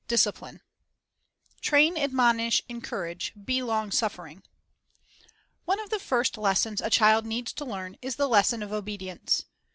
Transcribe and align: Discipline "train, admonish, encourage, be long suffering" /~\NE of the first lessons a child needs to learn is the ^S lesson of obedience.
Discipline 0.07 0.61
"train, 1.61 1.95
admonish, 1.95 2.63
encourage, 2.67 3.33
be 3.45 3.61
long 3.61 3.91
suffering" 3.91 4.41
/~\NE 5.69 5.79
of 5.83 5.91
the 5.91 5.99
first 5.99 6.39
lessons 6.39 6.81
a 6.81 6.89
child 6.89 7.23
needs 7.23 7.53
to 7.53 7.65
learn 7.65 7.97
is 8.01 8.15
the 8.15 8.25
^S 8.27 8.31
lesson 8.31 8.63
of 8.63 8.73
obedience. 8.73 9.45